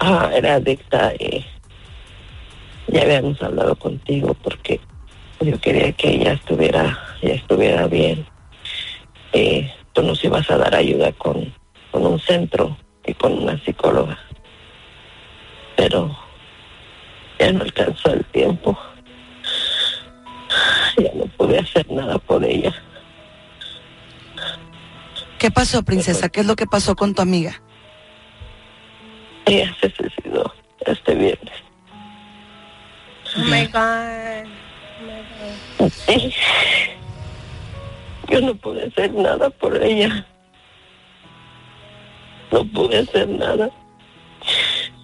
[0.00, 1.44] Ah, era adicta y
[2.88, 4.80] ya habíamos hablado contigo porque
[5.40, 8.26] yo quería que ella estuviera, ella estuviera bien.
[9.32, 11.52] Y tú nos ibas a dar ayuda con,
[11.90, 12.76] con un centro
[13.06, 14.18] y con una psicóloga.
[15.76, 16.16] Pero
[17.38, 18.78] ya no alcanzó el tiempo.
[20.96, 22.72] Ya no pude hacer nada por ella.
[25.38, 26.28] ¿Qué pasó, princesa?
[26.28, 27.60] ¿Qué es lo que pasó con tu amiga?
[29.46, 30.54] Ella se suicidó
[30.86, 31.54] este viernes.
[33.36, 34.48] Oh my God.
[35.00, 35.20] Oh my
[35.78, 35.92] God.
[36.08, 36.32] Y
[38.32, 40.26] yo no pude hacer nada por ella.
[42.50, 43.70] No pude hacer nada.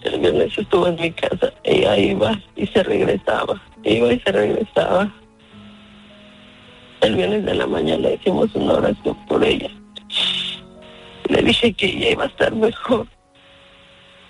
[0.03, 1.53] El viernes estuvo en mi casa.
[1.65, 3.61] Ella iba y se regresaba.
[3.83, 5.13] Iba y se regresaba.
[7.01, 9.71] El viernes de la mañana hicimos una oración por ella.
[11.29, 13.07] Le dije que ella iba a estar mejor.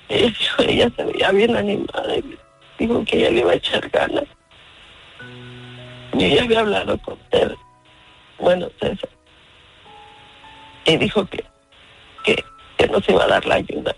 [0.08, 2.36] Ella, ella se veía bien animada y
[2.78, 4.25] dijo que ella le iba a echar ganas.
[6.12, 7.56] Y ella había hablado con él.
[8.38, 9.10] Bueno, César.
[10.84, 11.44] Y dijo que,
[12.25, 12.44] que,
[12.76, 13.94] que nos iba a dar la ayuda.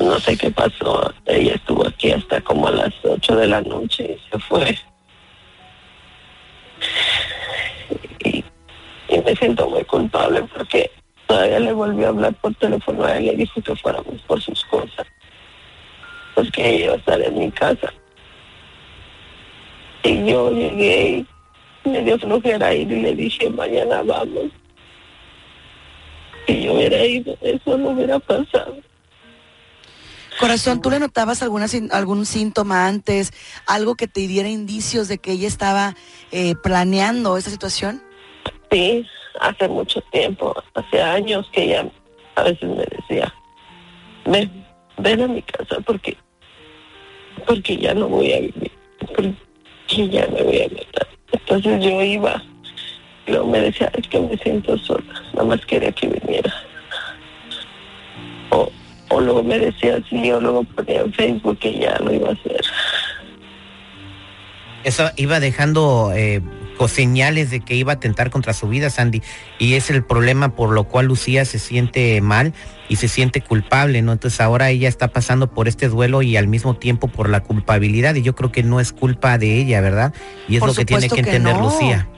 [0.00, 1.12] No sé qué pasó.
[1.26, 4.76] Ella estuvo aquí hasta como a las 8 de la noche y se fue.
[9.12, 10.90] Y me siento muy culpable porque
[11.26, 14.40] todavía le volvió a hablar por teléfono a él y le dijo que fuéramos por
[14.40, 15.06] sus cosas.
[16.34, 17.92] Pues que ella iba a estar en mi casa.
[20.02, 21.26] Y yo llegué
[21.84, 24.50] y me dio flojera ir y le dije, mañana vamos.
[26.46, 28.76] Si yo hubiera ido, eso no hubiera pasado.
[30.40, 33.32] Corazón, ¿tú le notabas alguna, algún síntoma antes?
[33.66, 35.94] ¿Algo que te diera indicios de que ella estaba
[36.32, 38.02] eh, planeando esta situación?
[38.72, 39.06] Sí,
[39.38, 41.86] hace mucho tiempo, hace años que ella
[42.36, 43.30] a veces me decía,
[44.24, 44.50] ven,
[44.96, 46.16] ven a mi casa porque,
[47.46, 48.72] porque ya no voy a vivir,
[49.14, 51.08] porque ya me voy a matar.
[51.32, 52.42] Entonces yo iba,
[53.26, 55.04] luego me decía, es que me siento sola,
[55.34, 56.54] nada más quería que viniera.
[58.48, 58.72] O,
[59.10, 62.32] o luego me decía sí, o luego ponía en Facebook que ya lo iba a
[62.32, 62.62] hacer.
[64.82, 66.40] Eso iba dejando eh,
[66.78, 69.22] co- señales de que iba a atentar contra su vida, Sandy.
[69.58, 72.52] Y es el problema por lo cual Lucía se siente mal
[72.88, 74.12] y se siente culpable, ¿no?
[74.12, 78.14] Entonces ahora ella está pasando por este duelo y al mismo tiempo por la culpabilidad.
[78.14, 80.12] Y yo creo que no es culpa de ella, ¿verdad?
[80.48, 81.62] Y es Por lo que tiene que que entender no.
[81.70, 82.08] Lucía.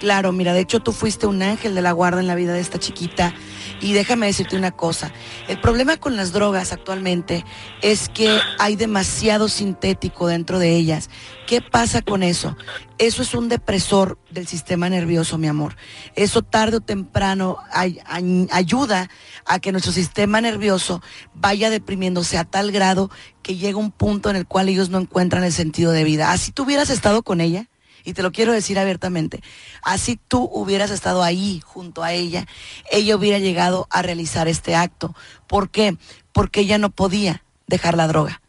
[0.00, 2.60] Claro, mira, de hecho tú fuiste un ángel de la guarda en la vida de
[2.60, 3.32] esta chiquita.
[3.80, 5.12] Y déjame decirte una cosa,
[5.48, 7.44] el problema con las drogas actualmente
[7.82, 11.10] es que hay demasiado sintético dentro de ellas.
[11.46, 12.56] ¿Qué pasa con eso?
[12.98, 15.76] Eso es un depresor del sistema nervioso, mi amor.
[16.14, 19.10] Eso tarde o temprano ay- ay- ayuda
[19.44, 21.02] a que nuestro sistema nervioso
[21.34, 23.10] vaya deprimiéndose a tal grado
[23.42, 26.32] que llega un punto en el cual ellos no encuentran el sentido de vida.
[26.32, 27.68] Así tú hubieras estado con ella,
[28.04, 29.42] y te lo quiero decir abiertamente,
[29.82, 32.46] así tú hubieras estado ahí junto a ella,
[32.90, 35.14] ella hubiera llegado a realizar este acto.
[35.46, 35.96] ¿Por qué?
[36.32, 38.42] Porque ella no podía dejar la droga.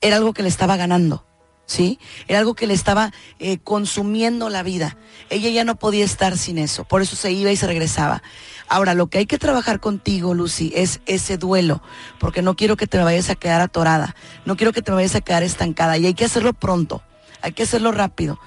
[0.00, 1.26] era algo que le estaba ganando.
[1.64, 1.98] ¿Sí?
[2.26, 4.98] Era algo que le estaba eh, consumiendo la vida.
[5.30, 8.22] Ella ya no podía estar sin eso, por eso se iba y se regresaba.
[8.68, 11.80] Ahora, lo que hay que trabajar contigo, Lucy, es ese duelo,
[12.18, 15.20] porque no quiero que te vayas a quedar atorada, no quiero que te vayas a
[15.20, 17.02] quedar estancada, y hay que hacerlo pronto,
[17.40, 18.38] hay que hacerlo rápido.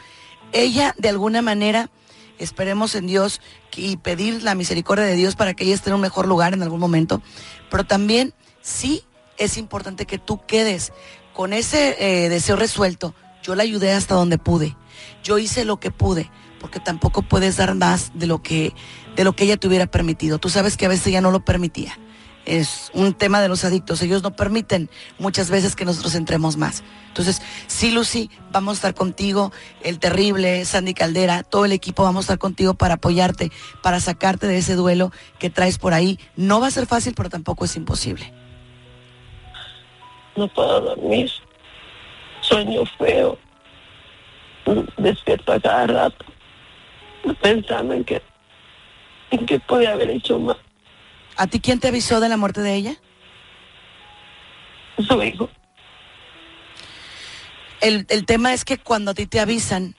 [0.56, 1.90] Ella, de alguna manera,
[2.40, 3.42] esperemos en Dios
[3.76, 6.64] y pedir la misericordia de Dios para que ella esté en un mejor lugar en
[6.64, 7.22] algún momento,
[7.70, 9.04] pero también sí
[9.38, 10.94] es importante que tú quedes
[11.34, 13.14] con ese eh, deseo resuelto.
[13.44, 14.78] Yo la ayudé hasta donde pude.
[15.26, 16.32] Yo hice lo que pude,
[16.62, 18.74] porque tampoco puedes dar más de lo que
[19.18, 20.40] de lo que ella te hubiera permitido.
[20.40, 22.00] Tú sabes que a veces ella no lo permitía.
[22.46, 24.02] Es un tema de los adictos.
[24.02, 24.90] Ellos no permiten
[25.20, 26.84] muchas veces que nosotros entremos más.
[27.08, 29.52] Entonces, sí, Lucy, vamos a estar contigo,
[29.82, 33.52] el terrible, Sandy Caldera, todo el equipo vamos a estar contigo para apoyarte,
[33.82, 36.20] para sacarte de ese duelo que traes por ahí.
[36.36, 38.32] No va a ser fácil, pero tampoco es imposible
[40.36, 41.32] no puedo dormir,
[42.42, 43.38] sueño feo,
[44.98, 46.26] despierto a cada rato,
[47.42, 48.22] pensando en que,
[49.32, 50.58] en que podía haber hecho más.
[51.38, 52.96] ¿A ti quién te avisó de la muerte de ella?
[55.08, 55.50] Su hijo.
[57.82, 59.96] El, el tema es que cuando a ti te avisan,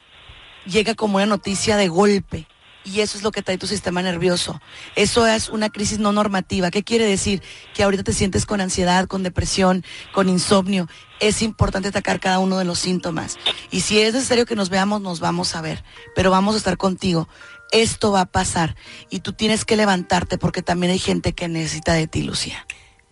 [0.65, 2.47] llega como una noticia de golpe
[2.87, 4.61] y eso es lo que trae tu sistema nervioso.
[4.95, 6.71] Eso es una crisis no normativa.
[6.71, 7.43] ¿Qué quiere decir?
[7.75, 10.89] Que ahorita te sientes con ansiedad, con depresión, con insomnio.
[11.19, 13.39] Es importante atacar cada uno de los síntomas.
[13.73, 15.83] Y si es necesario que nos veamos, nos vamos a ver.
[16.15, 17.29] Pero vamos a estar contigo.
[17.73, 18.77] Esto va a pasar
[19.11, 22.67] y tú tienes que levantarte porque también hay gente que necesita de ti, Lucía.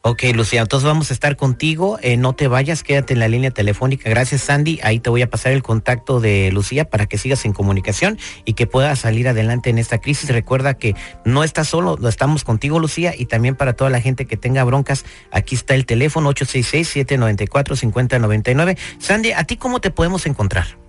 [0.06, 1.98] Ok, Lucía, entonces vamos a estar contigo.
[2.02, 4.10] Eh, no te vayas, quédate en la línea telefónica.
[4.10, 4.78] Gracias, Sandy.
[4.82, 8.52] Ahí te voy a pasar el contacto de Lucía para que sigas en comunicación y
[8.52, 10.28] que puedas salir adelante en esta crisis.
[10.28, 14.26] Recuerda que no estás solo, lo estamos contigo, Lucía, y también para toda la gente
[14.26, 18.76] que tenga broncas, aquí está el teléfono 866-794-5099.
[18.98, 20.83] Sandy, ¿a ti cómo te podemos encontrar?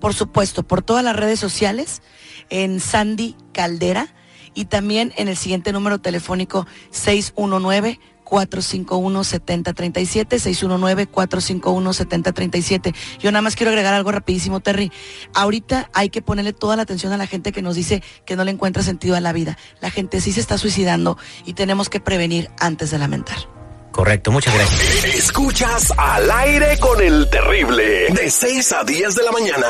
[0.00, 2.02] Por supuesto, por todas las redes sociales,
[2.50, 4.14] en Sandy Caldera
[4.54, 7.98] y también en el siguiente número telefónico 619
[8.28, 12.94] 451-7037, 619-451-7037.
[13.18, 14.92] Yo nada más quiero agregar algo rapidísimo, Terry.
[15.34, 18.44] Ahorita hay que ponerle toda la atención a la gente que nos dice que no
[18.44, 19.56] le encuentra sentido a la vida.
[19.80, 21.16] La gente sí se está suicidando
[21.46, 23.57] y tenemos que prevenir antes de lamentar.
[23.92, 25.04] Correcto, muchas gracias.
[25.14, 29.66] Escuchas al aire con el terrible, de 6 a 10 de la mañana.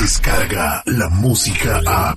[0.00, 2.14] Descarga la música a